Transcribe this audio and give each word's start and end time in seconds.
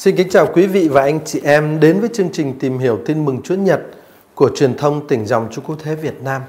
Xin 0.00 0.16
kính 0.16 0.28
chào 0.28 0.46
quý 0.54 0.66
vị 0.66 0.88
và 0.88 1.02
anh 1.02 1.20
chị 1.24 1.40
em 1.44 1.80
đến 1.80 2.00
với 2.00 2.08
chương 2.12 2.28
trình 2.32 2.58
tìm 2.58 2.78
hiểu 2.78 2.98
tin 3.06 3.24
mừng 3.24 3.42
Chúa 3.42 3.54
Nhật 3.54 3.80
của 4.34 4.50
truyền 4.56 4.76
thông 4.76 5.08
tỉnh 5.08 5.26
dòng 5.26 5.48
Chúa 5.50 5.62
Quốc 5.66 5.76
Thế 5.82 5.94
Việt 5.94 6.22
Nam. 6.22 6.42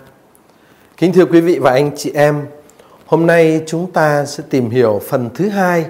Kính 0.98 1.14
thưa 1.14 1.26
quý 1.26 1.42
vị 1.42 1.60
và 1.60 1.72
anh 1.72 1.92
chị 1.98 2.12
em, 2.14 2.48
hôm 3.06 3.28
nay 3.28 3.64
chúng 3.68 3.92
ta 3.92 4.26
sẽ 4.26 4.44
tìm 4.50 4.70
hiểu 4.70 5.02
phần 5.08 5.30
thứ 5.36 5.50
hai 5.50 5.86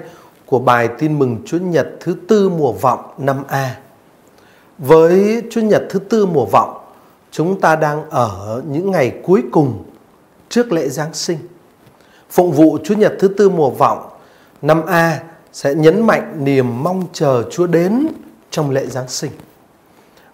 của 0.46 0.58
bài 0.58 0.88
tin 0.98 1.18
mừng 1.18 1.42
Chúa 1.46 1.58
Nhật 1.58 1.88
thứ 2.00 2.16
tư 2.28 2.48
mùa 2.48 2.72
vọng 2.72 3.00
năm 3.18 3.44
A. 3.48 3.76
Với 4.78 5.42
Chúa 5.50 5.60
Nhật 5.60 5.82
thứ 5.90 5.98
tư 5.98 6.26
mùa 6.26 6.46
vọng, 6.46 6.84
chúng 7.30 7.60
ta 7.60 7.76
đang 7.76 8.10
ở 8.10 8.62
những 8.70 8.90
ngày 8.90 9.12
cuối 9.22 9.42
cùng 9.52 9.84
trước 10.48 10.72
lễ 10.72 10.88
Giáng 10.88 11.14
sinh. 11.14 11.38
Phụng 12.30 12.52
vụ 12.52 12.78
Chúa 12.84 12.94
Nhật 12.94 13.14
thứ 13.18 13.28
tư 13.28 13.48
mùa 13.48 13.70
vọng 13.70 14.08
năm 14.62 14.86
A 14.86 15.20
sẽ 15.52 15.74
nhấn 15.74 16.06
mạnh 16.06 16.44
niềm 16.44 16.82
mong 16.82 17.06
chờ 17.12 17.42
Chúa 17.50 17.66
đến 17.66 18.06
trong 18.50 18.70
lễ 18.70 18.86
Giáng 18.86 19.08
sinh. 19.08 19.30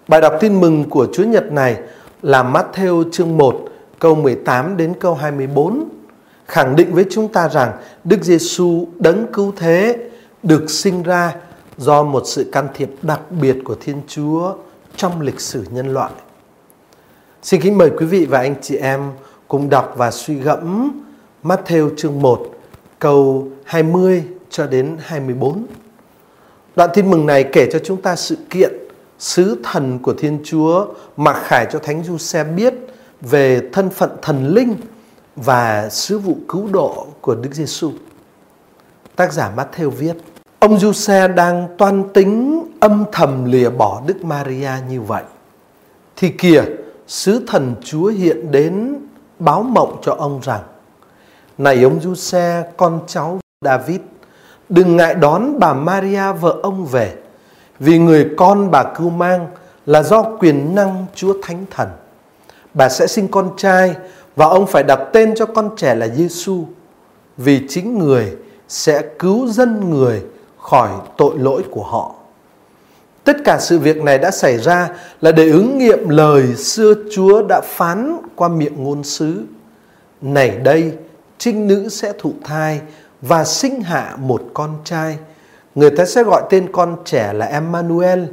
Bài 0.09 0.21
đọc 0.21 0.33
tin 0.41 0.61
mừng 0.61 0.91
của 0.91 1.07
Chúa 1.13 1.25
Nhật 1.25 1.53
này 1.53 1.77
là 2.23 2.43
Matthew 2.43 3.11
chương 3.11 3.37
1 3.37 3.65
câu 3.99 4.15
18 4.15 4.77
đến 4.77 4.95
câu 5.01 5.15
24 5.15 5.89
khẳng 6.47 6.77
định 6.77 6.95
với 6.95 7.05
chúng 7.11 7.29
ta 7.29 7.49
rằng 7.49 7.73
Đức 8.05 8.23
Giêsu 8.23 8.87
đấng 8.99 9.33
cứu 9.33 9.53
thế, 9.57 10.11
được 10.43 10.71
sinh 10.71 11.03
ra 11.03 11.35
do 11.77 12.03
một 12.03 12.23
sự 12.27 12.51
can 12.53 12.69
thiệp 12.75 12.91
đặc 13.03 13.21
biệt 13.41 13.57
của 13.65 13.77
Thiên 13.81 14.01
Chúa 14.09 14.55
trong 14.97 15.21
lịch 15.21 15.41
sử 15.41 15.65
nhân 15.71 15.95
loại. 15.95 16.13
Xin 17.43 17.61
kính 17.61 17.79
mời 17.79 17.91
quý 17.99 18.07
vị 18.07 18.27
và 18.27 18.39
anh 18.39 18.55
chị 18.63 18.77
em 18.77 19.01
cùng 19.49 19.71
đọc 19.71 19.95
và 19.97 20.11
suy 20.11 20.35
gẫm 20.35 20.91
Matthew 21.43 21.91
chương 21.97 22.23
1 22.23 22.47
câu 22.99 23.49
20 23.65 24.25
cho 24.51 24.67
đến 24.67 24.97
24. 25.01 25.67
Đoạn 26.77 26.91
tin 26.95 27.11
mừng 27.11 27.27
này 27.27 27.45
kể 27.53 27.69
cho 27.73 27.79
chúng 27.79 28.03
ta 28.03 28.17
sự 28.17 28.37
kiện 28.51 28.73
sứ 29.19 29.61
thần 29.63 29.99
của 29.99 30.15
Thiên 30.19 30.39
Chúa 30.45 30.87
mặc 31.17 31.37
khải 31.45 31.67
cho 31.71 31.79
Thánh 31.79 32.05
Du 32.05 32.19
Xe 32.19 32.45
biết 32.45 32.75
về 33.21 33.63
thân 33.73 33.91
phận 33.91 34.11
thần 34.23 34.49
linh 34.49 34.77
và 35.37 35.89
sứ 35.89 36.19
vụ 36.19 36.37
cứu 36.49 36.69
độ 36.73 37.07
của 37.21 37.35
Đức 37.35 37.51
Giêsu. 37.53 37.93
Tác 39.17 39.33
giả 39.33 39.53
Matthew 39.57 39.91
viết: 39.91 40.17
Ông 40.59 40.79
Du 40.79 40.93
Xe 40.93 41.29
đang 41.29 41.69
toan 41.79 42.05
tính 42.15 42.65
âm 42.81 43.05
thầm 43.13 43.45
lìa 43.45 43.71
bỏ 43.71 44.03
Đức 44.07 44.25
Maria 44.25 44.71
như 44.89 45.01
vậy. 45.01 45.23
Thì 46.17 46.29
kìa, 46.29 46.63
sứ 47.07 47.45
thần 47.47 47.75
Chúa 47.85 48.07
hiện 48.07 48.53
đến 48.53 48.97
báo 49.39 49.63
mộng 49.63 50.01
cho 50.03 50.15
ông 50.19 50.41
rằng: 50.43 50.63
Này 51.59 51.83
ông 51.83 52.01
Du 52.01 52.15
Xe, 52.15 52.65
con 52.77 53.01
cháu 53.07 53.41
David, 53.65 54.01
đừng 54.69 54.97
ngại 54.97 55.15
đón 55.15 55.59
bà 55.59 55.73
Maria 55.75 56.33
vợ 56.41 56.57
ông 56.63 56.87
về, 56.87 57.15
vì 57.79 57.99
người 57.99 58.31
con 58.37 58.71
bà 58.71 58.83
cưu 58.83 59.11
mang 59.11 59.47
là 59.87 60.03
do 60.03 60.23
quyền 60.23 60.75
năng 60.75 61.07
Chúa 61.15 61.35
Thánh 61.43 61.65
Thần. 61.71 61.89
Bà 62.75 62.89
sẽ 62.89 63.07
sinh 63.07 63.29
con 63.29 63.51
trai 63.57 63.95
và 64.37 64.47
ông 64.47 64.67
phải 64.67 64.83
đặt 64.83 65.01
tên 65.13 65.35
cho 65.35 65.47
con 65.47 65.71
trẻ 65.77 65.95
là 65.95 66.09
Giêsu, 66.09 66.65
vì 67.37 67.61
chính 67.69 67.99
người 67.99 68.37
sẽ 68.69 69.03
cứu 69.19 69.47
dân 69.47 69.91
người 69.91 70.23
khỏi 70.59 70.91
tội 71.17 71.39
lỗi 71.39 71.63
của 71.71 71.85
họ. 71.85 72.15
Tất 73.25 73.37
cả 73.45 73.59
sự 73.61 73.79
việc 73.79 73.97
này 74.03 74.19
đã 74.19 74.31
xảy 74.31 74.59
ra 74.59 74.89
là 75.21 75.33
để 75.33 75.51
ứng 75.51 75.79
nghiệm 75.79 76.09
lời 76.09 76.55
xưa 76.55 76.95
Chúa 77.13 77.43
đã 77.49 77.61
phán 77.65 78.17
qua 78.37 78.49
miệng 78.49 78.85
ngôn 78.85 79.05
sứ. 79.05 79.45
Này 80.21 80.51
đây, 80.51 80.93
trinh 81.39 81.67
nữ 81.67 81.89
sẽ 81.89 82.13
thụ 82.19 82.33
thai 82.45 82.81
và 83.23 83.45
sinh 83.45 83.81
hạ 83.81 84.17
một 84.19 84.43
con 84.55 84.79
trai. 84.85 85.19
Người 85.75 85.91
ta 85.91 86.05
sẽ 86.05 86.23
gọi 86.23 86.43
tên 86.51 86.69
con 86.73 86.97
trẻ 87.05 87.33
là 87.33 87.47
Emmanuel, 87.47 88.25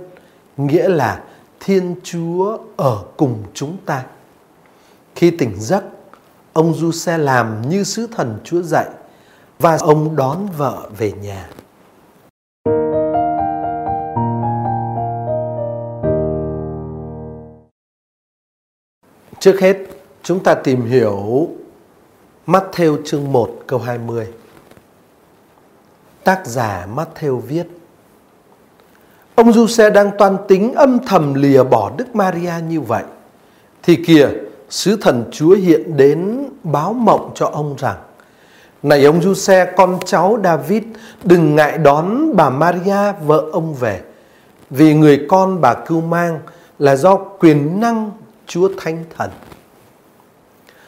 nghĩa 0.58 0.88
là 0.90 1.24
Thiên 1.60 1.96
Chúa 2.04 2.58
ở 2.78 3.04
cùng 3.18 3.44
chúng 3.54 3.78
ta. 3.86 4.04
Khi 5.16 5.32
tỉnh 5.32 5.56
giấc, 5.60 5.84
ông 6.54 6.74
Du 6.74 6.92
Xe 6.92 7.18
làm 7.18 7.70
như 7.70 7.84
sứ 7.84 8.08
thần 8.08 8.40
Chúa 8.44 8.62
dạy 8.62 8.90
và 9.60 9.78
ông 9.78 10.16
đón 10.16 10.48
vợ 10.58 10.90
về 10.98 11.12
nhà. 11.12 11.50
Trước 19.40 19.60
hết, 19.60 19.78
chúng 20.24 20.44
ta 20.44 20.56
tìm 20.56 20.86
hiểu 20.86 21.48
Matthew 22.48 22.98
chương 23.06 23.32
1 23.32 23.50
câu 23.68 23.80
20. 23.80 24.28
Tác 26.26 26.42
giả 26.46 26.88
Matthew 26.96 27.40
viết 27.40 27.64
Ông 29.36 29.54
Giuse 29.54 29.90
đang 29.90 30.12
toan 30.18 30.38
tính 30.48 30.74
âm 30.74 31.00
thầm 31.00 31.34
lìa 31.34 31.64
bỏ 31.64 31.92
Đức 31.98 32.16
Maria 32.16 32.54
như 32.70 32.82
vậy. 32.82 33.04
Thì 33.84 33.96
kìa, 33.96 34.28
sứ 34.70 34.98
thần 35.02 35.24
Chúa 35.32 35.56
hiện 35.56 35.98
đến 35.98 36.50
báo 36.64 36.94
mộng 36.94 37.32
cho 37.36 37.46
ông 37.46 37.76
rằng 37.78 37.98
Này 38.84 39.06
ông 39.06 39.22
Giuse, 39.22 39.74
con 39.78 40.00
cháu 40.06 40.40
David, 40.44 40.84
đừng 41.24 41.56
ngại 41.56 41.78
đón 41.78 42.36
bà 42.36 42.50
Maria 42.50 43.12
vợ 43.26 43.46
ông 43.52 43.74
về. 43.74 44.02
Vì 44.70 44.94
người 44.94 45.26
con 45.30 45.62
bà 45.62 45.74
cưu 45.74 46.02
mang 46.02 46.40
là 46.80 46.96
do 46.96 47.16
quyền 47.16 47.80
năng 47.80 48.12
Chúa 48.48 48.70
Thánh 48.78 49.04
Thần. 49.18 49.30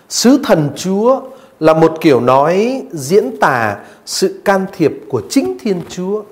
Sứ 0.10 0.40
thần 0.44 0.70
Chúa 0.76 1.22
là 1.60 1.74
một 1.74 1.98
kiểu 2.02 2.22
nói 2.22 2.84
diễn 2.92 3.38
tả 3.40 3.78
sự 4.06 4.42
can 4.46 4.66
thiệp 4.74 4.92
của 5.10 5.22
chính 5.30 5.58
Thiên 5.60 5.82
Chúa 5.90 6.24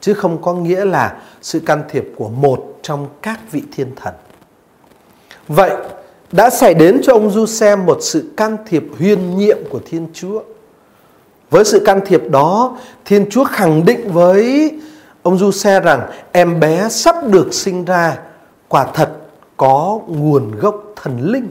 chứ 0.00 0.14
không 0.14 0.42
có 0.42 0.54
nghĩa 0.54 0.84
là 0.84 1.16
sự 1.42 1.60
can 1.60 1.82
thiệp 1.90 2.04
của 2.16 2.28
một 2.28 2.78
trong 2.82 3.06
các 3.22 3.40
vị 3.52 3.62
thiên 3.76 3.86
thần. 3.96 4.14
Vậy 5.48 5.70
đã 6.32 6.50
xảy 6.50 6.74
đến 6.74 7.00
cho 7.02 7.12
ông 7.12 7.30
Du 7.30 7.46
xem 7.46 7.86
một 7.86 7.98
sự 8.00 8.32
can 8.36 8.56
thiệp 8.66 8.84
huyền 8.98 9.38
nhiệm 9.38 9.58
của 9.70 9.80
Thiên 9.86 10.06
Chúa. 10.14 10.42
Với 11.50 11.64
sự 11.64 11.82
can 11.86 12.00
thiệp 12.06 12.22
đó, 12.30 12.78
Thiên 13.04 13.30
Chúa 13.30 13.44
khẳng 13.44 13.84
định 13.84 14.12
với 14.12 14.70
ông 15.22 15.38
Du 15.38 15.50
Xe 15.50 15.80
rằng 15.80 16.10
em 16.32 16.60
bé 16.60 16.88
sắp 16.88 17.14
được 17.28 17.54
sinh 17.54 17.84
ra 17.84 18.18
quả 18.68 18.86
thật 18.94 19.10
có 19.56 20.00
nguồn 20.06 20.50
gốc 20.50 20.92
thần 20.96 21.20
linh. 21.20 21.48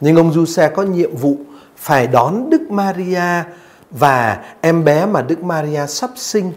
Nhưng 0.00 0.16
ông 0.16 0.32
Du 0.32 0.44
Xe 0.44 0.68
có 0.68 0.82
nhiệm 0.82 1.16
vụ 1.16 1.36
phải 1.86 2.06
đón 2.06 2.50
Đức 2.50 2.70
Maria 2.70 3.44
và 3.90 4.44
em 4.60 4.84
bé 4.84 5.06
mà 5.06 5.22
Đức 5.22 5.42
Maria 5.42 5.86
sắp 5.86 6.10
sinh 6.16 6.52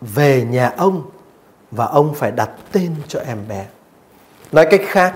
về 0.00 0.46
nhà 0.50 0.72
ông 0.76 1.02
và 1.70 1.84
ông 1.84 2.14
phải 2.14 2.32
đặt 2.32 2.50
tên 2.72 2.94
cho 3.08 3.20
em 3.26 3.38
bé. 3.48 3.66
Nói 4.52 4.66
cách 4.70 4.80
khác, 4.86 5.14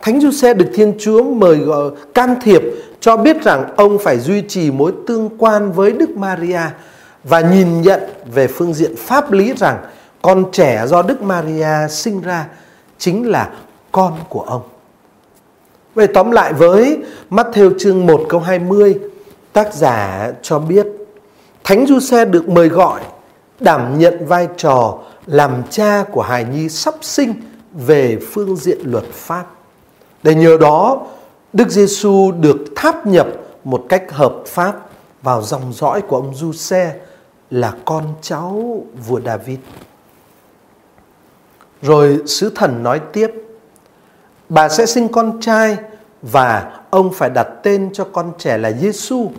Thánh 0.00 0.20
Giuse 0.20 0.54
được 0.54 0.70
Thiên 0.74 0.94
Chúa 0.98 1.22
mời 1.22 1.56
gọi 1.56 1.90
can 2.14 2.36
thiệp 2.42 2.62
cho 3.00 3.16
biết 3.16 3.42
rằng 3.42 3.74
ông 3.76 3.98
phải 3.98 4.18
duy 4.18 4.42
trì 4.48 4.70
mối 4.70 4.92
tương 5.06 5.38
quan 5.38 5.72
với 5.72 5.92
Đức 5.92 6.10
Maria 6.10 6.60
và 7.24 7.40
nhìn 7.40 7.82
nhận 7.82 8.00
về 8.34 8.46
phương 8.46 8.74
diện 8.74 8.94
pháp 8.96 9.32
lý 9.32 9.52
rằng 9.56 9.84
con 10.22 10.44
trẻ 10.52 10.86
do 10.86 11.02
Đức 11.02 11.22
Maria 11.22 11.88
sinh 11.90 12.20
ra 12.20 12.46
chính 12.98 13.28
là 13.28 13.50
con 13.92 14.12
của 14.28 14.42
ông. 14.42 14.62
Vậy 15.96 16.06
tóm 16.06 16.30
lại 16.30 16.52
với 16.52 16.98
Matthew 17.30 17.78
chương 17.78 18.06
1 18.06 18.20
câu 18.28 18.40
20, 18.40 18.98
tác 19.52 19.74
giả 19.74 20.32
cho 20.42 20.58
biết 20.58 20.86
Thánh 21.64 21.86
Du 21.86 22.24
được 22.24 22.48
mời 22.48 22.68
gọi 22.68 23.00
đảm 23.60 23.98
nhận 23.98 24.26
vai 24.26 24.48
trò 24.56 24.98
làm 25.26 25.62
cha 25.70 26.04
của 26.12 26.22
hài 26.22 26.44
nhi 26.44 26.68
sắp 26.68 26.94
sinh 27.00 27.34
về 27.72 28.18
phương 28.32 28.56
diện 28.56 28.78
luật 28.84 29.04
pháp. 29.04 29.46
Để 30.22 30.34
nhờ 30.34 30.56
đó, 30.60 31.06
Đức 31.52 31.68
Giêsu 31.68 32.32
được 32.40 32.56
tháp 32.76 33.06
nhập 33.06 33.28
một 33.64 33.84
cách 33.88 34.12
hợp 34.12 34.34
pháp 34.46 34.76
vào 35.22 35.42
dòng 35.42 35.72
dõi 35.72 36.00
của 36.00 36.16
ông 36.16 36.34
Du 36.34 36.52
là 37.50 37.74
con 37.84 38.04
cháu 38.22 38.82
vua 39.06 39.20
David. 39.20 39.58
Rồi 41.82 42.18
sứ 42.26 42.50
thần 42.50 42.82
nói 42.82 43.00
tiếp 43.12 43.45
bà 44.48 44.68
sẽ 44.68 44.86
sinh 44.86 45.08
con 45.08 45.40
trai 45.40 45.76
và 46.22 46.80
ông 46.90 47.12
phải 47.12 47.30
đặt 47.30 47.48
tên 47.62 47.90
cho 47.92 48.06
con 48.12 48.32
trẻ 48.38 48.58
là 48.58 48.72
Giêsu 48.72 49.30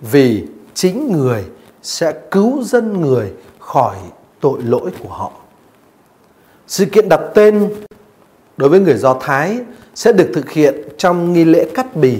vì 0.00 0.46
chính 0.74 1.12
người 1.12 1.44
sẽ 1.82 2.12
cứu 2.30 2.62
dân 2.62 3.00
người 3.00 3.32
khỏi 3.58 3.96
tội 4.40 4.62
lỗi 4.62 4.90
của 5.02 5.08
họ. 5.08 5.32
Sự 6.66 6.86
kiện 6.86 7.08
đặt 7.08 7.20
tên 7.34 7.74
đối 8.56 8.68
với 8.68 8.80
người 8.80 8.94
Do 8.96 9.14
Thái 9.20 9.58
sẽ 9.94 10.12
được 10.12 10.30
thực 10.34 10.50
hiện 10.50 10.74
trong 10.98 11.32
nghi 11.32 11.44
lễ 11.44 11.66
cắt 11.74 11.96
bì. 11.96 12.18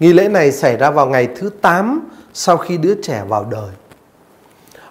Nghi 0.00 0.12
lễ 0.12 0.28
này 0.28 0.52
xảy 0.52 0.76
ra 0.76 0.90
vào 0.90 1.06
ngày 1.06 1.28
thứ 1.36 1.50
8 1.60 2.08
sau 2.32 2.56
khi 2.56 2.78
đứa 2.78 2.94
trẻ 3.02 3.24
vào 3.28 3.46
đời. 3.50 3.70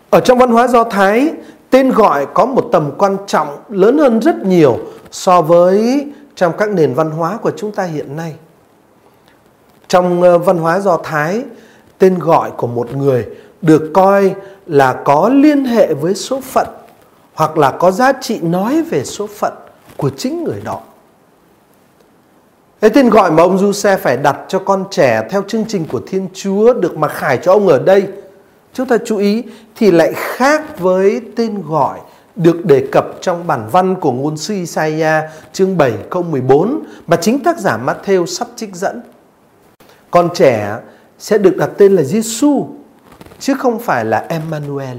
Ở 0.10 0.20
trong 0.20 0.38
văn 0.38 0.50
hóa 0.50 0.68
Do 0.68 0.84
Thái, 0.84 1.32
tên 1.70 1.92
gọi 1.92 2.28
có 2.34 2.46
một 2.46 2.70
tầm 2.72 2.92
quan 2.98 3.18
trọng 3.28 3.58
lớn 3.70 3.98
hơn 3.98 4.22
rất 4.22 4.36
nhiều 4.46 4.80
so 5.12 5.42
với 5.42 6.06
trong 6.40 6.54
các 6.58 6.70
nền 6.70 6.94
văn 6.94 7.12
hóa 7.12 7.38
của 7.38 7.52
chúng 7.58 7.72
ta 7.72 7.84
hiện 7.84 8.16
nay. 8.16 8.36
Trong 9.88 10.22
ờ, 10.22 10.38
văn 10.38 10.58
hóa 10.58 10.80
Do 10.80 10.98
Thái, 11.04 11.44
tên 11.98 12.20
gọi 12.20 12.52
của 12.52 12.68
một 12.68 12.96
người 12.96 13.26
được 13.62 13.92
coi 13.94 14.36
là 14.66 15.02
có 15.06 15.30
liên 15.30 15.66
hệ 15.66 15.94
với 15.94 16.16
số 16.16 16.42
phận 16.42 16.68
hoặc 17.34 17.58
là 17.58 17.72
có 17.72 17.92
giá 17.92 18.14
trị 18.22 18.40
nói 18.42 18.82
về 18.82 19.04
số 19.04 19.28
phận 19.28 19.54
của 19.98 20.10
chính 20.10 20.44
người 20.44 20.62
đó. 20.64 20.80
Cái 22.82 22.90
tên 22.90 23.10
gọi 23.10 23.32
mà 23.32 23.44
ông 23.44 23.58
Giuse 23.58 23.98
phải 23.98 24.18
đặt 24.18 24.38
cho 24.48 24.60
con 24.60 24.86
trẻ 24.92 25.28
theo 25.30 25.44
chương 25.48 25.66
trình 25.68 25.86
của 25.92 26.02
Thiên 26.08 26.28
Chúa 26.34 26.74
được 26.74 26.98
mặc 26.98 27.12
khải 27.12 27.38
cho 27.38 27.52
ông 27.52 27.68
ở 27.68 27.80
đây, 27.80 28.08
chúng 28.74 28.88
ta 28.88 28.98
chú 29.06 29.18
ý 29.18 29.44
thì 29.76 29.92
lại 29.92 30.14
khác 30.16 30.80
với 30.80 31.22
tên 31.36 31.62
gọi 31.68 32.00
được 32.40 32.66
đề 32.66 32.88
cập 32.92 33.06
trong 33.22 33.48
bản 33.48 33.70
văn 33.72 33.96
của 33.96 34.12
ngôn 34.12 34.38
sư 34.38 34.54
Isaiah, 34.54 35.24
chương 35.54 35.78
7 35.78 35.94
câu 36.10 36.24
14 36.24 36.84
mà 37.08 37.16
chính 37.16 37.44
tác 37.44 37.60
giả 37.60 37.80
Matthew 37.86 38.26
sắp 38.26 38.48
trích 38.56 38.76
dẫn. 38.76 39.02
Con 40.12 40.30
trẻ 40.34 40.78
sẽ 41.20 41.38
được 41.38 41.58
đặt 41.58 41.70
tên 41.78 41.96
là 41.96 42.04
Giêsu 42.04 42.68
chứ 43.40 43.54
không 43.60 43.80
phải 43.80 44.06
là 44.06 44.26
Emmanuel. 44.30 44.98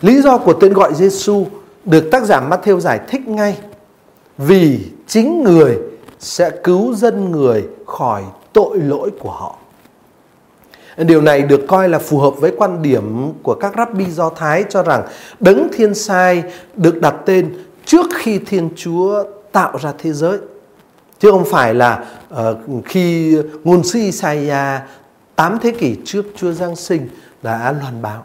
Lý 0.00 0.22
do 0.22 0.38
của 0.38 0.52
tên 0.52 0.72
gọi 0.72 0.94
Giêsu 0.94 1.46
được 1.84 2.10
tác 2.10 2.24
giả 2.24 2.48
Matthew 2.50 2.80
giải 2.80 3.00
thích 3.08 3.28
ngay 3.28 3.58
vì 4.38 4.80
chính 5.06 5.42
người 5.42 5.78
sẽ 6.18 6.50
cứu 6.64 6.94
dân 6.94 7.32
người 7.32 7.64
khỏi 7.86 8.22
tội 8.52 8.78
lỗi 8.78 9.10
của 9.20 9.30
họ. 9.30 9.58
Điều 10.96 11.20
này 11.20 11.42
được 11.42 11.60
coi 11.68 11.88
là 11.88 11.98
phù 11.98 12.18
hợp 12.18 12.30
với 12.30 12.52
quan 12.58 12.82
điểm 12.82 13.32
của 13.42 13.54
các 13.54 13.72
rabbi 13.76 14.04
Do 14.10 14.30
Thái 14.30 14.64
cho 14.68 14.82
rằng 14.82 15.02
đấng 15.40 15.68
thiên 15.72 15.94
sai 15.94 16.42
được 16.76 17.00
đặt 17.00 17.14
tên 17.26 17.54
trước 17.84 18.06
khi 18.14 18.38
Thiên 18.38 18.70
Chúa 18.76 19.24
tạo 19.52 19.78
ra 19.82 19.92
thế 19.98 20.12
giới. 20.12 20.38
Chứ 21.18 21.30
không 21.30 21.44
phải 21.44 21.74
là 21.74 22.04
uh, 22.34 22.84
khi 22.84 23.36
ngôn 23.64 23.84
sĩ 23.84 24.00
Isaiah 24.00 24.82
8 25.36 25.58
thế 25.62 25.70
kỷ 25.70 25.96
trước 26.04 26.26
Chúa 26.36 26.52
Giáng 26.52 26.76
sinh 26.76 27.08
đã 27.42 27.72
loan 27.72 28.02
báo. 28.02 28.24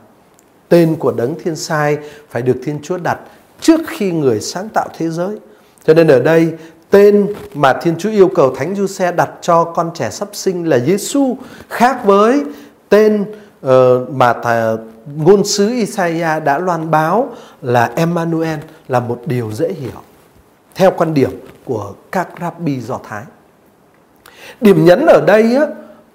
Tên 0.69 0.95
của 0.95 1.11
đấng 1.11 1.35
thiên 1.43 1.55
sai 1.55 1.97
phải 2.29 2.41
được 2.41 2.57
Thiên 2.63 2.79
Chúa 2.83 2.97
đặt 2.97 3.19
trước 3.61 3.81
khi 3.87 4.11
người 4.11 4.41
sáng 4.41 4.69
tạo 4.73 4.87
thế 4.97 5.09
giới. 5.09 5.37
Cho 5.83 5.93
nên 5.93 6.07
ở 6.07 6.19
đây 6.19 6.53
tên 6.89 7.27
mà 7.53 7.73
Thiên 7.81 7.95
Chúa 7.97 8.09
yêu 8.09 8.27
cầu 8.35 8.55
Thánh 8.55 8.75
Giuse 8.75 9.11
đặt 9.11 9.29
cho 9.41 9.63
con 9.63 9.91
trẻ 9.95 10.09
sắp 10.09 10.29
sinh 10.33 10.69
là 10.69 10.79
Giêsu 10.79 11.37
khác 11.69 12.05
với 12.05 12.43
tên 12.89 13.25
uh, 13.65 13.71
mà 14.09 14.33
thà, 14.33 14.71
ngôn 15.15 15.43
sứ 15.43 15.69
Isaiah 15.69 16.43
đã 16.43 16.57
loan 16.59 16.91
báo 16.91 17.29
là 17.61 17.91
Emmanuel 17.95 18.59
là 18.87 18.99
một 18.99 19.21
điều 19.25 19.51
dễ 19.51 19.73
hiểu 19.73 20.01
theo 20.75 20.91
quan 20.97 21.13
điểm 21.13 21.29
của 21.65 21.93
các 22.11 22.27
rabbi 22.41 22.79
Do 22.79 22.99
Thái. 23.03 23.23
Điểm 24.61 24.85
nhấn 24.85 25.05
ở 25.05 25.23
đây 25.27 25.55
á, 25.55 25.65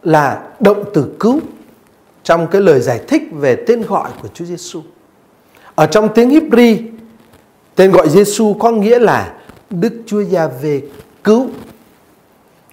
là 0.02 0.42
động 0.60 0.84
từ 0.94 1.08
cứu 1.20 1.40
trong 2.22 2.46
cái 2.46 2.60
lời 2.60 2.80
giải 2.80 3.00
thích 3.08 3.22
về 3.32 3.56
tên 3.66 3.82
gọi 3.82 4.10
của 4.22 4.28
Chúa 4.34 4.44
Giêsu. 4.44 4.82
Ở 5.74 5.86
trong 5.86 6.08
tiếng 6.14 6.30
Hebrew, 6.30 6.76
tên 7.74 7.90
gọi 7.90 8.08
Giêsu 8.08 8.54
có 8.54 8.70
nghĩa 8.70 8.98
là 8.98 9.34
Đức 9.72 9.92
Chúa 10.06 10.20
Già-về 10.20 10.82
cứu. 11.24 11.46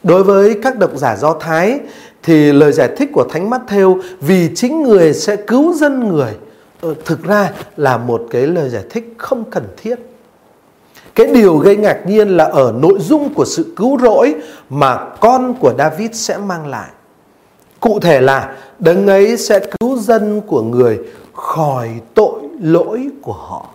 Đối 0.04 0.24
với 0.24 0.60
các 0.64 0.78
độc 0.78 0.92
giả 0.96 1.16
Do 1.16 1.34
Thái 1.34 1.80
thì 2.24 2.52
lời 2.52 2.72
giải 2.72 2.90
thích 2.98 3.10
của 3.14 3.24
Thánh 3.30 3.50
Matthew 3.50 4.02
vì 4.22 4.50
chính 4.56 4.84
người 4.84 5.14
sẽ 5.14 5.36
cứu 5.36 5.74
dân 5.74 6.08
người 6.08 6.34
ờ, 6.82 6.94
thực 7.06 7.24
ra 7.24 7.52
là 7.78 7.98
một 7.98 8.26
cái 8.32 8.48
lời 8.48 8.70
giải 8.70 8.84
thích 8.90 9.14
không 9.18 9.44
cần 9.52 9.64
thiết. 9.78 9.96
Cái 11.16 11.28
điều 11.28 11.58
gây 11.58 11.78
ngạc 11.78 12.00
nhiên 12.06 12.30
là 12.30 12.44
ở 12.44 12.74
nội 12.82 13.00
dung 13.00 13.34
của 13.34 13.46
sự 13.46 13.74
cứu 13.76 14.00
rỗi 14.00 14.36
mà 14.70 15.06
con 15.20 15.54
của 15.60 15.74
David 15.78 16.10
sẽ 16.14 16.38
mang 16.38 16.68
lại. 16.68 16.90
Cụ 17.80 18.00
thể 18.00 18.22
là, 18.22 18.56
đấng 18.80 19.08
ấy 19.08 19.38
sẽ 19.38 19.60
cứu 19.80 19.98
dân 19.98 20.42
của 20.48 20.62
người 20.62 21.00
khỏi 21.34 21.90
tội 22.14 22.42
lỗi 22.62 23.08
của 23.22 23.34
họ. 23.34 23.70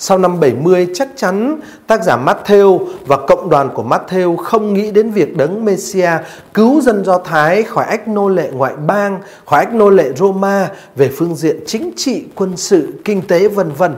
Sau 0.00 0.18
năm 0.18 0.40
70 0.40 0.88
chắc 0.94 1.08
chắn 1.16 1.60
tác 1.86 2.04
giả 2.04 2.18
Matthew 2.26 2.86
và 3.06 3.16
cộng 3.16 3.50
đoàn 3.50 3.70
của 3.74 3.82
Matthew 3.82 4.36
không 4.36 4.74
nghĩ 4.74 4.90
đến 4.90 5.10
việc 5.10 5.36
đấng 5.36 5.64
Messia 5.64 6.10
cứu 6.54 6.80
dân 6.80 7.04
Do 7.04 7.18
Thái 7.18 7.62
khỏi 7.62 7.84
ách 7.84 8.08
nô 8.08 8.28
lệ 8.28 8.50
ngoại 8.52 8.76
bang, 8.86 9.20
khỏi 9.46 9.64
ách 9.64 9.74
nô 9.74 9.90
lệ 9.90 10.12
Roma 10.16 10.70
về 10.96 11.10
phương 11.16 11.34
diện 11.34 11.60
chính 11.66 11.90
trị, 11.96 12.24
quân 12.34 12.56
sự, 12.56 12.92
kinh 13.04 13.22
tế 13.22 13.48
vân 13.48 13.72
vân. 13.72 13.94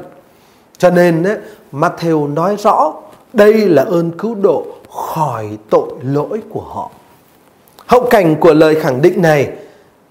Cho 0.79 0.91
nên 0.91 1.25
Matthew 1.73 2.35
nói 2.35 2.57
rõ 2.59 2.93
đây 3.33 3.69
là 3.69 3.83
ơn 3.83 4.11
cứu 4.19 4.35
độ 4.35 4.67
khỏi 4.91 5.49
tội 5.71 5.89
lỗi 6.03 6.41
của 6.51 6.61
họ. 6.61 6.91
Hậu 7.87 8.07
cảnh 8.11 8.37
của 8.41 8.55
lời 8.55 8.81
khẳng 8.81 9.03
định 9.03 9.23
này 9.23 9.51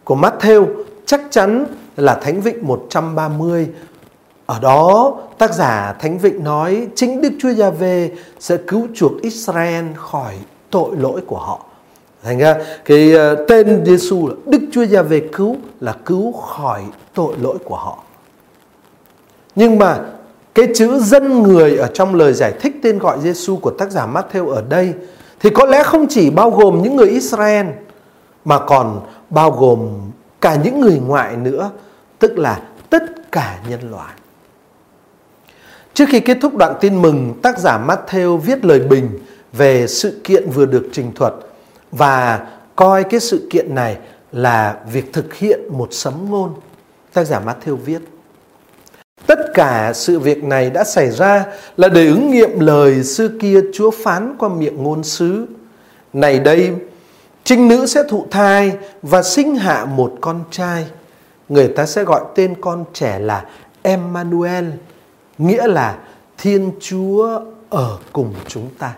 của 0.04 0.16
Matthew 0.16 0.66
chắc 1.06 1.22
chắn 1.30 1.66
là 1.98 2.16
Thánh 2.16 2.42
Vịnh 2.42 2.68
130 2.68 3.68
ở 4.50 4.60
đó 4.60 5.14
tác 5.38 5.54
giả 5.54 5.96
Thánh 6.00 6.18
Vịnh 6.18 6.44
nói 6.44 6.88
chính 6.96 7.22
Đức 7.22 7.30
Chúa 7.40 7.50
Gia 7.50 7.70
Vê 7.70 8.12
sẽ 8.40 8.58
cứu 8.58 8.88
chuộc 8.96 9.22
Israel 9.22 9.86
khỏi 9.96 10.34
tội 10.70 10.96
lỗi 10.98 11.22
của 11.28 11.38
họ. 11.38 11.66
Thành 12.24 12.38
ra 12.38 12.56
cái 12.86 13.14
ờ, 13.14 13.46
tên 13.48 13.86
Giêsu 13.86 14.28
là 14.28 14.34
Đức 14.46 14.62
Chúa 14.72 14.84
Gia 14.84 15.02
Vê 15.02 15.22
cứu 15.34 15.56
là 15.80 15.96
cứu 16.06 16.32
khỏi 16.32 16.84
tội 17.14 17.36
lỗi 17.42 17.58
của 17.66 17.76
họ. 17.76 18.04
Nhưng 19.56 19.78
mà 19.78 20.00
cái 20.56 20.68
chữ 20.76 21.00
dân 21.00 21.44
người 21.44 21.78
ở 21.78 21.88
trong 21.94 22.16
lời 22.16 22.34
giải 22.34 22.54
thích 22.62 22.76
tên 22.84 23.00
gọi 23.00 23.20
Giêsu 23.22 23.58
của 23.58 23.72
tác 23.72 23.92
giả 23.92 24.08
Matthew 24.14 24.50
ở 24.50 24.64
đây 24.70 24.94
thì 25.40 25.50
có 25.50 25.66
lẽ 25.66 25.84
không 25.84 26.08
chỉ 26.10 26.30
bao 26.30 26.52
gồm 26.52 26.82
những 26.84 26.96
người 26.96 27.10
Israel 27.10 27.66
mà 28.46 28.60
còn 28.60 29.02
bao 29.30 29.52
gồm 29.52 29.90
cả 30.42 30.56
những 30.64 30.80
người 30.80 31.02
ngoại 31.08 31.36
nữa, 31.36 31.72
tức 32.20 32.38
là 32.38 32.62
tất 32.90 33.32
cả 33.32 33.60
nhân 33.70 33.92
loại. 33.92 34.14
Trước 35.94 36.06
khi 36.10 36.20
kết 36.20 36.38
thúc 36.42 36.56
đoạn 36.56 36.76
tin 36.82 37.02
mừng, 37.02 37.34
tác 37.42 37.60
giả 37.60 37.80
Matthew 37.88 38.38
viết 38.38 38.66
lời 38.66 38.80
bình 38.80 39.20
về 39.54 39.88
sự 39.88 40.22
kiện 40.24 40.50
vừa 40.50 40.66
được 40.66 40.90
trình 40.92 41.12
thuật 41.16 41.34
và 41.92 42.48
coi 42.76 43.04
cái 43.04 43.20
sự 43.20 43.48
kiện 43.50 43.76
này 43.76 43.98
là 44.32 44.78
việc 44.92 45.14
thực 45.14 45.34
hiện 45.34 45.60
một 45.70 45.88
sấm 45.92 46.14
ngôn. 46.30 46.54
Tác 47.14 47.24
giả 47.24 47.42
Matthew 47.46 47.76
viết 47.76 48.00
Tất 49.26 49.40
cả 49.54 49.94
sự 49.94 50.20
việc 50.20 50.44
này 50.44 50.70
đã 50.70 50.84
xảy 50.84 51.12
ra 51.12 51.46
là 51.78 51.88
để 51.88 52.08
ứng 52.08 52.32
nghiệm 52.32 52.60
lời 52.60 53.04
xưa 53.04 53.28
kia 53.42 53.60
Chúa 53.74 53.92
phán 53.92 54.36
qua 54.40 54.50
miệng 54.50 54.84
ngôn 54.84 55.04
sứ. 55.04 55.46
Này 56.14 56.40
đây, 56.40 56.72
trinh 57.44 57.68
nữ 57.68 57.86
sẽ 57.86 58.04
thụ 58.10 58.26
thai 58.32 58.72
và 59.02 59.24
sinh 59.24 59.56
hạ 59.56 59.86
một 59.86 60.14
con 60.22 60.44
trai. 60.52 60.86
Người 61.50 61.68
ta 61.68 61.86
sẽ 61.86 62.04
gọi 62.04 62.22
tên 62.36 62.56
con 62.62 62.86
trẻ 62.94 63.20
là 63.20 63.46
Emmanuel, 63.82 64.66
nghĩa 65.40 65.68
là 65.68 65.98
Thiên 66.38 66.72
Chúa 66.80 67.40
ở 67.70 67.98
cùng 68.14 68.34
chúng 68.48 68.70
ta. 68.80 68.96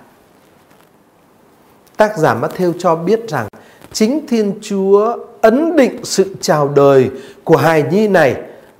Tác 1.97 2.17
giả 2.17 2.35
Matthew 2.41 2.73
cho 2.79 2.95
biết 2.95 3.29
rằng 3.29 3.47
chính 3.93 4.27
Thiên 4.27 4.53
Chúa 4.61 5.17
ấn 5.41 5.75
định 5.75 5.99
sự 6.03 6.35
chào 6.41 6.69
đời 6.75 7.09
của 7.43 7.57
hài 7.57 7.83
nhi 7.83 8.07
này 8.07 8.35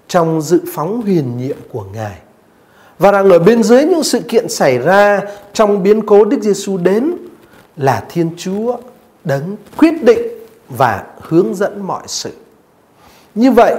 trong 0.08 0.41
dự 0.41 0.62
phóng 0.74 1.01
huyền 1.01 1.38
nhiệm 1.38 1.58
của 1.72 1.86
Ngài. 1.94 2.18
Và 3.00 3.12
rằng 3.12 3.30
ở 3.30 3.39
bên 3.39 3.63
dưới 3.63 3.84
những 3.84 4.03
sự 4.03 4.20
kiện 4.20 4.50
xảy 4.50 4.77
ra 4.77 5.22
trong 5.53 5.84
biến 5.84 6.06
cố 6.06 6.25
Đức 6.25 6.41
Giêsu 6.41 6.77
đến 6.77 7.12
là 7.77 8.06
Thiên 8.10 8.30
Chúa 8.38 8.77
đấng 9.24 9.56
quyết 9.77 10.03
định 10.03 10.22
và 10.70 11.03
hướng 11.22 11.56
dẫn 11.56 11.88
mọi 11.88 12.03
sự. 12.08 12.32
Như 13.36 13.51
vậy, 13.51 13.75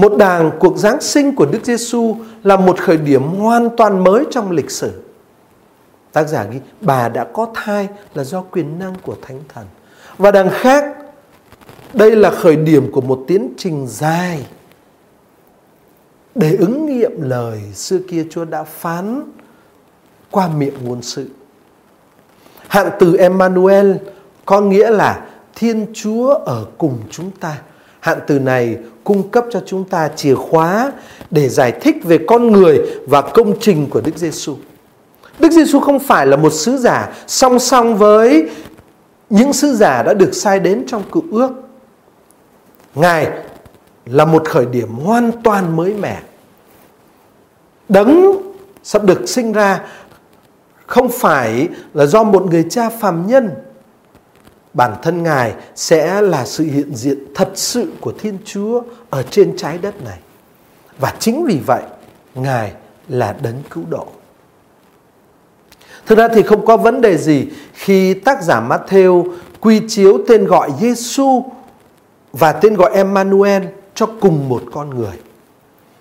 một 0.00 0.16
đàng 0.16 0.50
cuộc 0.60 0.78
Giáng 0.78 1.00
sinh 1.00 1.34
của 1.34 1.46
Đức 1.46 1.58
Giêsu 1.64 2.16
là 2.42 2.56
một 2.56 2.80
khởi 2.80 2.96
điểm 2.96 3.22
hoàn 3.22 3.76
toàn 3.76 4.04
mới 4.04 4.24
trong 4.30 4.50
lịch 4.50 4.70
sử. 4.70 4.92
Tác 6.12 6.28
giả 6.28 6.44
ghi 6.44 6.60
bà 6.80 7.08
đã 7.08 7.24
có 7.24 7.46
thai 7.54 7.88
là 8.14 8.24
do 8.24 8.42
quyền 8.42 8.78
năng 8.78 8.94
của 9.02 9.16
Thánh 9.22 9.40
Thần. 9.54 9.66
Và 10.18 10.30
đằng 10.30 10.50
khác, 10.52 10.84
đây 11.92 12.16
là 12.16 12.30
khởi 12.30 12.56
điểm 12.56 12.92
của 12.92 13.00
một 13.00 13.24
tiến 13.26 13.54
trình 13.56 13.86
dài 13.86 14.46
để 16.34 16.56
ứng 16.56 16.86
nghiệm 16.86 17.22
lời 17.22 17.60
xưa 17.74 17.98
kia 18.08 18.26
Chúa 18.30 18.44
đã 18.44 18.64
phán 18.64 19.22
qua 20.30 20.48
miệng 20.48 20.74
ngôn 20.84 21.02
sự. 21.02 21.28
Hạn 22.68 22.90
từ 22.98 23.16
Emmanuel 23.16 23.96
có 24.44 24.60
nghĩa 24.60 24.90
là 24.90 25.26
Thiên 25.54 25.86
Chúa 25.94 26.34
ở 26.34 26.66
cùng 26.78 26.98
chúng 27.10 27.30
ta. 27.30 27.58
Hạn 28.00 28.18
từ 28.26 28.38
này 28.38 28.76
cung 29.04 29.28
cấp 29.28 29.44
cho 29.50 29.62
chúng 29.66 29.84
ta 29.84 30.08
chìa 30.16 30.34
khóa 30.34 30.92
để 31.30 31.48
giải 31.48 31.72
thích 31.72 31.96
về 32.04 32.18
con 32.28 32.52
người 32.52 32.80
và 33.06 33.22
công 33.22 33.60
trình 33.60 33.86
của 33.90 34.00
Đức 34.00 34.16
Giêsu. 34.16 34.56
Đức 35.38 35.52
Giêsu 35.52 35.80
không 35.80 35.98
phải 35.98 36.26
là 36.26 36.36
một 36.36 36.52
sứ 36.52 36.76
giả 36.76 37.12
song 37.26 37.58
song 37.58 37.96
với 37.96 38.48
những 39.30 39.52
sứ 39.52 39.74
giả 39.74 40.02
đã 40.02 40.14
được 40.14 40.34
sai 40.34 40.60
đến 40.60 40.84
trong 40.86 41.02
cựu 41.12 41.22
ước. 41.30 41.50
Ngài 42.94 43.28
là 44.06 44.24
một 44.24 44.48
khởi 44.48 44.66
điểm 44.66 44.88
hoàn 44.88 45.32
toàn 45.42 45.76
mới 45.76 45.94
mẻ. 45.94 46.22
Đấng 47.88 48.36
sắp 48.82 49.04
được 49.04 49.28
sinh 49.28 49.52
ra 49.52 49.80
không 50.86 51.08
phải 51.08 51.68
là 51.94 52.06
do 52.06 52.22
một 52.22 52.46
người 52.50 52.64
cha 52.70 52.88
phàm 52.88 53.26
nhân 53.26 53.50
bản 54.74 54.94
thân 55.02 55.22
Ngài 55.22 55.54
sẽ 55.74 56.20
là 56.20 56.44
sự 56.44 56.64
hiện 56.64 56.94
diện 56.94 57.18
thật 57.34 57.50
sự 57.54 57.92
của 58.00 58.12
Thiên 58.18 58.38
Chúa 58.44 58.82
ở 59.10 59.22
trên 59.22 59.56
trái 59.56 59.78
đất 59.78 60.04
này. 60.04 60.18
Và 60.98 61.14
chính 61.18 61.44
vì 61.44 61.58
vậy, 61.66 61.82
Ngài 62.34 62.72
là 63.08 63.36
đấng 63.42 63.62
cứu 63.70 63.84
độ. 63.90 64.06
Thực 66.06 66.18
ra 66.18 66.28
thì 66.28 66.42
không 66.42 66.66
có 66.66 66.76
vấn 66.76 67.00
đề 67.00 67.18
gì 67.18 67.46
khi 67.72 68.14
tác 68.14 68.42
giả 68.42 68.68
Matthew 68.68 69.24
quy 69.60 69.80
chiếu 69.88 70.18
tên 70.28 70.44
gọi 70.44 70.70
Giêsu 70.80 71.44
và 72.32 72.52
tên 72.52 72.74
gọi 72.74 72.90
Emmanuel 72.94 73.62
cho 73.94 74.06
cùng 74.20 74.48
một 74.48 74.62
con 74.72 74.90
người. 74.90 75.18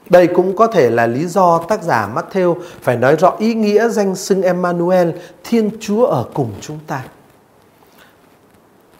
Đây 0.09 0.27
cũng 0.27 0.55
có 0.55 0.67
thể 0.67 0.89
là 0.89 1.07
lý 1.07 1.25
do 1.25 1.57
tác 1.57 1.83
giả 1.83 2.09
Matthew 2.15 2.55
phải 2.81 2.97
nói 2.97 3.15
rõ 3.15 3.35
ý 3.39 3.53
nghĩa 3.53 3.89
danh 3.89 4.15
xưng 4.15 4.41
Emmanuel, 4.41 5.09
Thiên 5.43 5.69
Chúa 5.79 6.05
ở 6.05 6.25
cùng 6.33 6.51
chúng 6.61 6.79
ta. 6.87 7.03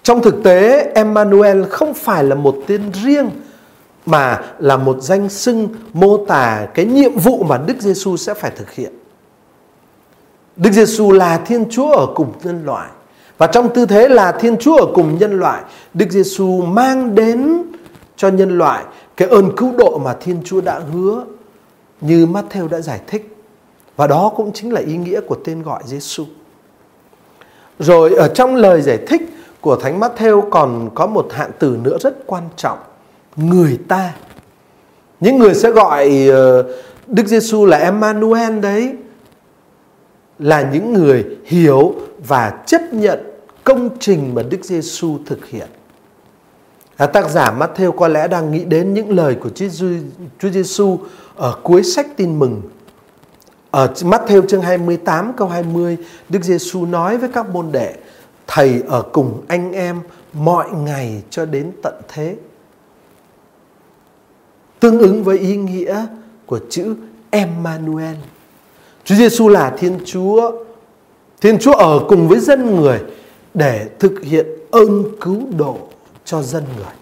Trong 0.03 0.21
thực 0.21 0.43
tế, 0.43 0.91
Emmanuel 0.95 1.63
không 1.63 1.93
phải 1.93 2.23
là 2.23 2.35
một 2.35 2.57
tên 2.67 2.91
riêng 3.03 3.29
mà 4.05 4.41
là 4.59 4.77
một 4.77 4.97
danh 5.01 5.29
xưng 5.29 5.69
mô 5.93 6.25
tả 6.25 6.67
cái 6.73 6.85
nhiệm 6.85 7.17
vụ 7.17 7.43
mà 7.43 7.57
Đức 7.57 7.73
Giêsu 7.79 8.17
sẽ 8.17 8.33
phải 8.33 8.51
thực 8.51 8.71
hiện. 8.71 8.93
Đức 10.55 10.71
Giêsu 10.71 11.11
là 11.11 11.37
Thiên 11.37 11.69
Chúa 11.69 11.91
ở 11.91 12.07
cùng 12.15 12.33
nhân 12.43 12.65
loại. 12.65 12.89
Và 13.37 13.47
trong 13.47 13.73
tư 13.73 13.85
thế 13.85 14.07
là 14.07 14.31
Thiên 14.31 14.57
Chúa 14.57 14.77
ở 14.77 14.85
cùng 14.93 15.17
nhân 15.17 15.39
loại, 15.39 15.63
Đức 15.93 16.05
Giêsu 16.09 16.61
mang 16.61 17.15
đến 17.15 17.63
cho 18.15 18.27
nhân 18.27 18.57
loại 18.57 18.83
cái 19.17 19.27
ơn 19.27 19.55
cứu 19.57 19.73
độ 19.77 19.97
mà 19.97 20.15
Thiên 20.21 20.41
Chúa 20.45 20.61
đã 20.61 20.81
hứa 20.93 21.23
như 22.01 22.25
Matthew 22.25 22.67
đã 22.67 22.81
giải 22.81 22.99
thích. 23.07 23.35
Và 23.95 24.07
đó 24.07 24.31
cũng 24.35 24.51
chính 24.53 24.73
là 24.73 24.81
ý 24.81 24.97
nghĩa 24.97 25.21
của 25.21 25.35
tên 25.45 25.63
gọi 25.63 25.83
Giêsu. 25.85 26.25
Rồi 27.79 28.15
ở 28.15 28.27
trong 28.27 28.55
lời 28.55 28.81
giải 28.81 28.99
thích 29.07 29.21
của 29.61 29.75
Thánh 29.75 29.99
Matthew 29.99 30.49
còn 30.49 30.89
có 30.95 31.07
một 31.07 31.27
hạn 31.31 31.51
từ 31.59 31.77
nữa 31.83 31.97
rất 32.01 32.17
quan 32.25 32.43
trọng, 32.55 32.77
người 33.35 33.79
ta. 33.87 34.13
Những 35.19 35.37
người 35.37 35.53
sẽ 35.53 35.71
gọi 35.71 36.27
ờ, 36.27 36.65
Đức 37.07 37.27
Giêsu 37.27 37.65
là 37.65 37.77
Emmanuel 37.77 38.59
đấy 38.59 38.95
là 40.39 40.69
những 40.73 40.93
người 40.93 41.25
hiểu 41.45 41.95
và 42.27 42.63
chấp 42.65 42.81
nhận 42.91 43.19
công 43.63 43.89
trình 43.99 44.35
mà 44.35 44.43
Đức 44.43 44.65
Giêsu 44.65 45.17
thực 45.25 45.45
hiện. 45.45 45.67
À, 46.97 47.05
tác 47.05 47.29
giả 47.29 47.55
Matthew 47.59 47.91
có 47.91 48.07
lẽ 48.07 48.27
đang 48.27 48.51
nghĩ 48.51 48.63
đến 48.65 48.93
những 48.93 49.11
lời 49.11 49.35
của 49.35 49.49
Chúa 50.39 50.49
Giêsu 50.49 50.97
ở 51.35 51.55
cuối 51.63 51.83
sách 51.83 52.07
Tin 52.17 52.39
mừng. 52.39 52.61
Ở 53.71 53.93
Matthew 53.95 54.47
chương 54.47 54.61
28 54.61 55.33
câu 55.37 55.47
20, 55.47 55.97
Đức 56.29 56.43
Giêsu 56.43 56.85
nói 56.85 57.17
với 57.17 57.29
các 57.33 57.49
môn 57.49 57.71
đệ: 57.71 57.95
Thầy 58.51 58.83
ở 58.87 59.01
cùng 59.01 59.43
anh 59.47 59.71
em 59.71 60.01
mọi 60.33 60.71
ngày 60.71 61.23
cho 61.29 61.45
đến 61.45 61.71
tận 61.83 61.93
thế. 62.07 62.35
Tương 64.79 64.99
ứng 64.99 65.23
với 65.23 65.39
ý 65.39 65.57
nghĩa 65.57 66.05
của 66.45 66.59
chữ 66.69 66.95
Emmanuel. 67.29 68.15
Chúa 69.03 69.15
Giêsu 69.15 69.47
là 69.49 69.75
Thiên 69.77 69.99
Chúa. 70.05 70.51
Thiên 71.41 71.59
Chúa 71.59 71.73
ở 71.73 72.05
cùng 72.09 72.27
với 72.27 72.39
dân 72.39 72.75
người 72.75 72.99
để 73.53 73.89
thực 73.99 74.21
hiện 74.23 74.47
ơn 74.71 75.03
cứu 75.21 75.41
độ 75.57 75.77
cho 76.25 76.41
dân 76.41 76.63
người. 76.77 76.95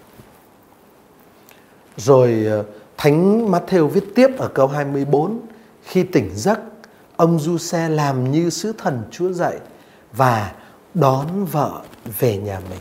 Rồi 1.96 2.44
ờ, 2.46 2.64
Thánh 2.96 3.50
Matthew 3.50 3.86
viết 3.86 4.04
tiếp 4.14 4.38
ở 4.38 4.48
câu 4.48 4.66
24 4.66 5.40
khi 5.82 6.02
tỉnh 6.02 6.30
giấc, 6.34 6.60
ông 7.16 7.38
du 7.38 7.58
xe 7.58 7.88
làm 7.88 8.32
như 8.32 8.50
sứ 8.50 8.72
thần 8.78 9.02
Chúa 9.10 9.32
dạy 9.32 9.56
và 10.12 10.52
đón 11.00 11.44
vợ 11.44 11.80
về 12.18 12.36
nhà 12.36 12.60
mình. 12.70 12.80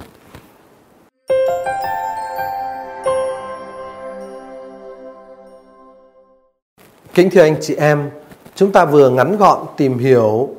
Kính 7.13 7.29
thưa 7.29 7.41
anh 7.41 7.55
chị 7.61 7.75
em, 7.75 8.09
chúng 8.55 8.71
ta 8.71 8.85
vừa 8.85 9.09
ngắn 9.09 9.37
gọn 9.37 9.65
tìm 9.77 9.97
hiểu 9.97 10.49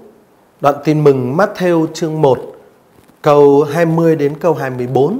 đoạn 0.60 0.74
tin 0.84 1.04
mừng 1.04 1.36
Matthew 1.36 1.86
chương 1.94 2.22
1 2.22 2.38
câu 3.22 3.62
20 3.62 4.16
đến 4.16 4.38
câu 4.40 4.54
24. 4.54 5.18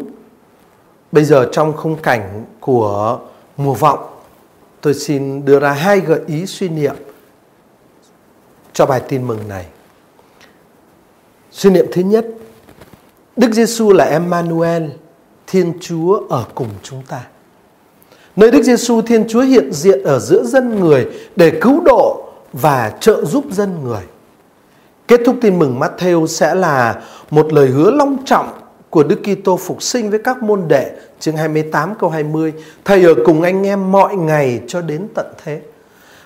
Bây 1.13 1.25
giờ 1.25 1.49
trong 1.53 1.73
khung 1.77 1.97
cảnh 1.97 2.45
của 2.61 3.19
mùa 3.57 3.75
vọng, 3.75 4.09
tôi 4.81 4.95
xin 4.95 5.45
đưa 5.45 5.59
ra 5.59 5.73
hai 5.73 6.01
gợi 6.01 6.21
ý 6.27 6.47
suy 6.47 6.69
niệm 6.69 6.95
cho 8.73 8.87
bài 8.87 9.03
tin 9.09 9.27
mừng 9.27 9.49
này. 9.49 9.67
Suy 11.53 11.71
niệm 11.71 11.87
thứ 11.93 12.03
nhất, 12.03 12.27
Đức 13.37 13.53
Giêsu 13.53 13.93
là 13.93 14.05
Emmanuel, 14.05 14.83
Thiên 15.47 15.73
Chúa 15.81 16.21
ở 16.29 16.45
cùng 16.55 16.69
chúng 16.83 17.03
ta. 17.09 17.21
Nơi 18.37 18.51
Đức 18.51 18.63
Giêsu 18.63 19.03
Thiên 19.03 19.29
Chúa 19.29 19.41
hiện 19.41 19.73
diện 19.73 20.03
ở 20.03 20.19
giữa 20.19 20.45
dân 20.45 20.81
người 20.81 21.07
để 21.37 21.53
cứu 21.61 21.81
độ 21.85 22.29
và 22.53 22.93
trợ 23.01 23.25
giúp 23.25 23.45
dân 23.51 23.85
người. 23.85 24.03
Kết 25.09 25.21
thúc 25.27 25.37
tin 25.41 25.59
mừng 25.59 25.81
Matthew 25.81 26.27
sẽ 26.27 26.55
là 26.55 27.03
một 27.31 27.53
lời 27.53 27.69
hứa 27.69 27.91
long 27.91 28.17
trọng 28.25 28.49
của 28.91 29.03
Đức 29.03 29.21
Kitô 29.23 29.57
phục 29.57 29.83
sinh 29.83 30.11
với 30.11 30.19
các 30.25 30.43
môn 30.43 30.69
đệ 30.69 30.91
chương 31.21 31.37
28 31.37 31.95
câu 31.95 32.11
20 32.11 32.53
Thầy 32.85 33.05
ở 33.05 33.15
cùng 33.25 33.43
anh 33.43 33.67
em 33.67 33.93
mọi 33.93 34.17
ngày 34.17 34.61
cho 34.67 34.81
đến 34.81 35.09
tận 35.15 35.27
thế 35.45 35.61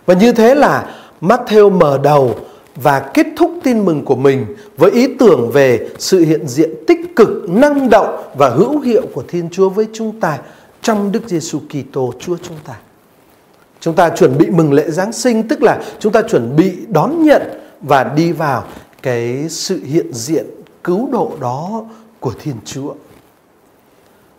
Và 0.06 0.14
như 0.14 0.32
thế 0.32 0.54
là 0.54 0.94
Matthew 1.20 1.70
mở 1.70 1.98
đầu 2.02 2.36
và 2.76 3.10
kết 3.14 3.26
thúc 3.36 3.52
tin 3.62 3.84
mừng 3.84 4.04
của 4.04 4.16
mình 4.16 4.46
với 4.76 4.90
ý 4.90 5.14
tưởng 5.18 5.50
về 5.52 5.88
sự 5.98 6.20
hiện 6.20 6.48
diện 6.48 6.70
tích 6.86 7.16
cực, 7.16 7.28
năng 7.48 7.90
động 7.90 8.22
và 8.34 8.48
hữu 8.48 8.80
hiệu 8.80 9.02
của 9.14 9.22
Thiên 9.28 9.48
Chúa 9.50 9.68
với 9.68 9.86
chúng 9.92 10.20
ta 10.20 10.38
trong 10.82 11.12
Đức 11.12 11.22
Giêsu 11.26 11.60
Kitô 11.68 12.12
Chúa 12.18 12.36
chúng 12.42 12.56
ta. 12.64 12.74
Chúng 13.80 13.94
ta 13.94 14.08
chuẩn 14.08 14.38
bị 14.38 14.46
mừng 14.50 14.72
lễ 14.72 14.90
Giáng 14.90 15.12
sinh 15.12 15.48
tức 15.48 15.62
là 15.62 15.82
chúng 15.98 16.12
ta 16.12 16.22
chuẩn 16.22 16.56
bị 16.56 16.72
đón 16.88 17.22
nhận 17.22 17.42
và 17.80 18.04
đi 18.04 18.32
vào 18.32 18.64
cái 19.02 19.48
sự 19.48 19.80
hiện 19.84 20.12
diện 20.12 20.46
cứu 20.84 21.08
độ 21.12 21.32
đó 21.40 21.84
của 22.20 22.32
Thiên 22.42 22.56
Chúa. 22.64 22.94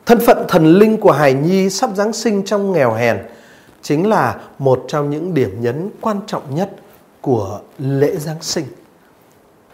Thân 0.06 0.20
phận 0.20 0.46
thần 0.48 0.66
linh 0.66 0.98
của 0.98 1.12
Hải 1.12 1.34
Nhi 1.34 1.70
sắp 1.70 1.90
Giáng 1.96 2.14
sinh 2.14 2.44
trong 2.44 2.72
nghèo 2.72 2.94
hèn 2.94 3.18
chính 3.82 4.10
là 4.10 4.36
một 4.60 4.86
trong 4.88 5.10
những 5.10 5.34
điểm 5.34 5.62
nhấn 5.62 5.90
quan 6.02 6.20
trọng 6.28 6.56
nhất 6.56 6.76
của 7.24 7.60
lễ 7.80 8.16
Giáng 8.18 8.42
sinh. 8.42 8.66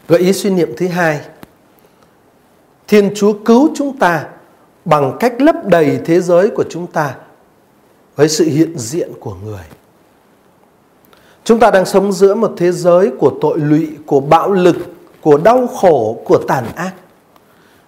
Gợi 0.08 0.20
ý 0.20 0.34
suy 0.34 0.50
niệm 0.50 0.74
thứ 0.78 0.88
hai, 0.88 1.22
Thiên 2.88 3.12
Chúa 3.16 3.34
cứu 3.46 3.70
chúng 3.76 3.98
ta 3.98 4.28
bằng 4.86 5.18
cách 5.20 5.42
lấp 5.42 5.56
đầy 5.66 6.00
thế 6.06 6.22
giới 6.22 6.50
của 6.50 6.64
chúng 6.70 6.88
ta 6.88 7.16
với 8.16 8.30
sự 8.30 8.46
hiện 8.46 8.78
diện 8.78 9.12
của 9.20 9.36
người. 9.46 9.64
Chúng 11.44 11.60
ta 11.60 11.72
đang 11.72 11.86
sống 11.86 12.12
giữa 12.12 12.36
một 12.36 12.54
thế 12.58 12.72
giới 12.72 13.12
của 13.20 13.32
tội 13.42 13.60
lụy, 13.60 13.90
của 14.06 14.20
bạo 14.20 14.52
lực, 14.52 14.78
của 15.22 15.38
đau 15.38 15.68
khổ, 15.68 16.22
của 16.26 16.38
tàn 16.48 16.66
ác. 16.76 16.94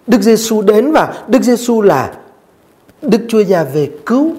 Đức 0.08 0.22
Giêsu 0.22 0.62
đến 0.62 0.92
và 0.92 1.24
Đức 1.28 1.42
Giêsu 1.42 1.82
là 1.82 2.14
Đức 3.02 3.22
Chúa 3.30 3.44
Già 3.44 3.64
về 3.64 3.92
cứu. 4.06 4.32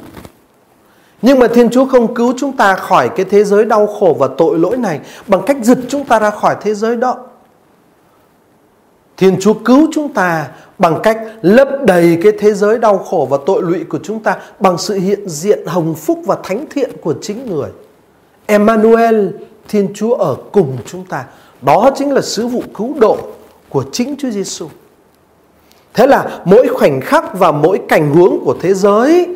Nhưng 1.23 1.39
mà 1.39 1.47
Thiên 1.47 1.71
Chúa 1.71 1.85
không 1.85 2.15
cứu 2.15 2.35
chúng 2.39 2.57
ta 2.57 2.75
khỏi 2.75 3.09
cái 3.17 3.27
thế 3.31 3.45
giới 3.45 3.65
đau 3.65 3.87
khổ 3.87 4.17
và 4.19 4.29
tội 4.39 4.59
lỗi 4.59 4.77
này 4.77 5.01
bằng 5.27 5.43
cách 5.47 5.57
giật 5.63 5.79
chúng 5.89 6.05
ta 6.05 6.19
ra 6.19 6.31
khỏi 6.31 6.57
thế 6.61 6.75
giới 6.75 6.97
đó. 6.97 7.17
Thiên 9.17 9.41
Chúa 9.41 9.55
cứu 9.55 9.89
chúng 9.93 10.13
ta 10.13 10.49
bằng 10.79 11.01
cách 11.03 11.19
lấp 11.43 11.69
đầy 11.85 12.19
cái 12.23 12.33
thế 12.39 12.53
giới 12.55 12.79
đau 12.79 12.99
khổ 12.99 13.27
và 13.31 13.39
tội 13.47 13.63
lụy 13.63 13.85
của 13.85 13.99
chúng 14.03 14.21
ta 14.21 14.37
bằng 14.61 14.79
sự 14.79 14.95
hiện 14.95 15.29
diện 15.29 15.67
hồng 15.67 15.95
phúc 15.95 16.21
và 16.25 16.37
thánh 16.43 16.65
thiện 16.71 16.91
của 17.03 17.15
chính 17.21 17.47
người. 17.47 17.71
Emmanuel, 18.47 19.29
Thiên 19.69 19.89
Chúa 19.95 20.15
ở 20.15 20.37
cùng 20.53 20.77
chúng 20.87 21.05
ta. 21.05 21.25
Đó 21.63 21.91
chính 21.95 22.13
là 22.13 22.21
sứ 22.21 22.47
vụ 22.47 22.63
cứu 22.75 22.95
độ 22.99 23.19
của 23.69 23.85
chính 23.93 24.15
Chúa 24.19 24.31
Giêsu. 24.31 24.69
Thế 25.95 26.07
là 26.07 26.41
mỗi 26.45 26.69
khoảnh 26.69 27.01
khắc 27.01 27.39
và 27.39 27.53
mỗi 27.53 27.81
cảnh 27.89 28.15
huống 28.15 28.45
của 28.45 28.57
thế 28.61 28.75
giới 28.75 29.32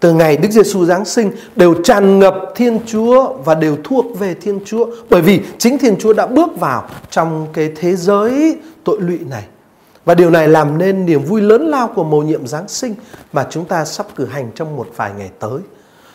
từ 0.00 0.12
ngày 0.12 0.36
Đức 0.36 0.50
Giêsu 0.50 0.84
giáng 0.84 1.04
sinh 1.04 1.32
đều 1.56 1.74
tràn 1.84 2.18
ngập 2.18 2.34
Thiên 2.54 2.80
Chúa 2.86 3.32
và 3.32 3.54
đều 3.54 3.76
thuộc 3.84 4.18
về 4.18 4.34
Thiên 4.34 4.60
Chúa 4.64 4.86
bởi 5.10 5.22
vì 5.22 5.40
chính 5.58 5.78
Thiên 5.78 5.96
Chúa 5.98 6.12
đã 6.12 6.26
bước 6.26 6.60
vào 6.60 6.88
trong 7.10 7.46
cái 7.52 7.72
thế 7.76 7.96
giới 7.96 8.58
tội 8.84 9.00
lụy 9.00 9.18
này. 9.30 9.44
Và 10.04 10.14
điều 10.14 10.30
này 10.30 10.48
làm 10.48 10.78
nên 10.78 11.06
niềm 11.06 11.22
vui 11.22 11.40
lớn 11.40 11.66
lao 11.66 11.88
của 11.88 12.04
mầu 12.04 12.22
nhiệm 12.22 12.46
Giáng 12.46 12.68
sinh 12.68 12.94
mà 13.32 13.46
chúng 13.50 13.64
ta 13.64 13.84
sắp 13.84 14.06
cử 14.16 14.26
hành 14.26 14.50
trong 14.54 14.76
một 14.76 14.88
vài 14.96 15.12
ngày 15.18 15.30
tới. 15.38 15.58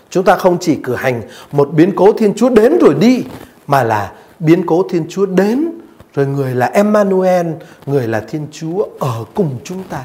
Chúng 0.10 0.24
ta 0.24 0.36
không 0.36 0.58
chỉ 0.60 0.76
cử 0.76 0.96
hành 0.96 1.22
một 1.52 1.70
biến 1.74 1.92
cố 1.96 2.14
Thiên 2.14 2.34
Chúa 2.34 2.50
đến 2.50 2.78
rồi 2.82 2.94
đi 3.00 3.24
mà 3.68 3.84
là 3.84 4.12
biến 4.40 4.66
cố 4.66 4.84
Thiên 4.90 5.06
Chúa 5.10 5.26
đến 5.26 5.70
rồi 6.14 6.26
người 6.28 6.56
là 6.56 6.66
Emmanuel, 6.66 7.48
người 7.86 8.08
là 8.08 8.20
Thiên 8.20 8.48
Chúa 8.52 8.86
ở 9.00 9.26
cùng 9.34 9.60
chúng 9.64 9.84
ta. 9.90 10.04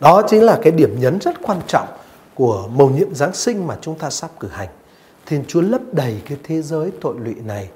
Đó 0.00 0.22
chính 0.28 0.42
là 0.42 0.58
cái 0.62 0.72
điểm 0.72 1.00
nhấn 1.00 1.18
rất 1.18 1.34
quan 1.42 1.58
trọng 1.66 1.86
của 2.36 2.68
mầu 2.72 2.90
nhiệm 2.90 3.14
Giáng 3.14 3.34
sinh 3.34 3.66
mà 3.66 3.76
chúng 3.80 3.98
ta 3.98 4.10
sắp 4.10 4.30
cử 4.40 4.48
hành. 4.48 4.68
Thiên 5.26 5.44
Chúa 5.48 5.60
lấp 5.60 5.80
đầy 5.92 6.22
cái 6.28 6.38
thế 6.44 6.62
giới 6.62 6.90
tội 7.00 7.14
lụy 7.18 7.34
này 7.34 7.68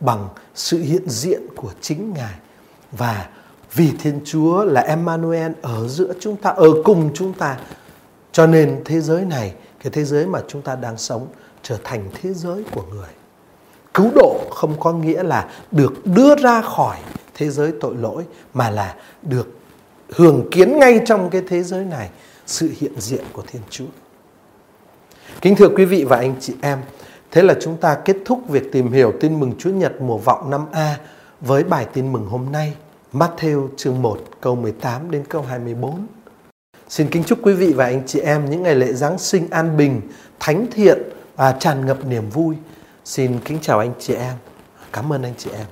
bằng 0.00 0.28
sự 0.54 0.78
hiện 0.78 1.08
diện 1.08 1.42
của 1.56 1.70
chính 1.80 2.14
Ngài. 2.14 2.34
Và 2.92 3.28
vì 3.74 3.92
Thiên 4.02 4.20
Chúa 4.24 4.64
là 4.64 4.80
Emmanuel 4.80 5.52
ở 5.62 5.88
giữa 5.88 6.12
chúng 6.20 6.36
ta, 6.36 6.50
ở 6.50 6.68
cùng 6.84 7.10
chúng 7.14 7.32
ta. 7.32 7.58
Cho 8.32 8.46
nên 8.46 8.82
thế 8.84 9.00
giới 9.00 9.24
này, 9.24 9.54
cái 9.82 9.90
thế 9.90 10.04
giới 10.04 10.26
mà 10.26 10.40
chúng 10.48 10.62
ta 10.62 10.76
đang 10.76 10.98
sống 10.98 11.26
trở 11.62 11.78
thành 11.84 12.10
thế 12.22 12.34
giới 12.34 12.64
của 12.72 12.82
người. 12.90 13.08
Cứu 13.94 14.10
độ 14.14 14.40
không 14.50 14.80
có 14.80 14.92
nghĩa 14.92 15.22
là 15.22 15.48
được 15.70 16.06
đưa 16.06 16.36
ra 16.36 16.62
khỏi 16.62 16.96
thế 17.34 17.50
giới 17.50 17.72
tội 17.80 17.94
lỗi 17.96 18.24
mà 18.54 18.70
là 18.70 18.96
được 19.22 19.48
hưởng 20.08 20.48
kiến 20.50 20.78
ngay 20.78 21.00
trong 21.06 21.30
cái 21.30 21.42
thế 21.48 21.62
giới 21.62 21.84
này 21.84 22.10
sự 22.46 22.72
hiện 22.78 23.00
diện 23.00 23.24
của 23.32 23.42
Thiên 23.46 23.62
Chúa. 23.70 23.84
Kính 25.40 25.56
thưa 25.56 25.68
quý 25.68 25.84
vị 25.84 26.04
và 26.04 26.16
anh 26.16 26.34
chị 26.40 26.54
em, 26.62 26.78
thế 27.30 27.42
là 27.42 27.54
chúng 27.60 27.76
ta 27.76 27.94
kết 28.04 28.16
thúc 28.24 28.48
việc 28.48 28.72
tìm 28.72 28.92
hiểu 28.92 29.12
tin 29.20 29.40
mừng 29.40 29.52
Chúa 29.58 29.70
Nhật 29.70 30.00
mùa 30.00 30.18
vọng 30.18 30.50
năm 30.50 30.66
A 30.72 30.98
với 31.40 31.64
bài 31.64 31.86
tin 31.92 32.12
mừng 32.12 32.26
hôm 32.26 32.52
nay, 32.52 32.74
Matthew 33.12 33.68
chương 33.76 34.02
1 34.02 34.18
câu 34.40 34.56
18 34.56 35.10
đến 35.10 35.24
câu 35.28 35.42
24. 35.42 36.06
Xin 36.88 37.08
kính 37.10 37.24
chúc 37.24 37.38
quý 37.42 37.52
vị 37.52 37.72
và 37.72 37.84
anh 37.84 38.02
chị 38.06 38.20
em 38.20 38.50
những 38.50 38.62
ngày 38.62 38.74
lễ 38.74 38.92
Giáng 38.92 39.18
sinh 39.18 39.50
an 39.50 39.76
bình, 39.76 40.00
thánh 40.40 40.66
thiện 40.72 41.02
và 41.36 41.52
tràn 41.52 41.86
ngập 41.86 42.04
niềm 42.04 42.30
vui. 42.30 42.56
Xin 43.04 43.38
kính 43.44 43.58
chào 43.62 43.78
anh 43.78 43.92
chị 43.98 44.14
em. 44.14 44.34
Cảm 44.92 45.12
ơn 45.12 45.22
anh 45.22 45.34
chị 45.38 45.50
em. 45.50 45.66